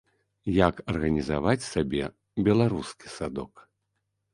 Як 0.67 0.75
арганізаваць 0.93 1.67
сабе 1.73 2.03
беларускі 2.51 3.17
садок. 3.21 3.69